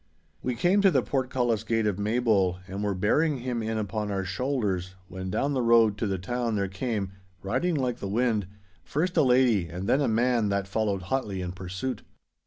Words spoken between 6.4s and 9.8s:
there came, riding like the wind, first a lady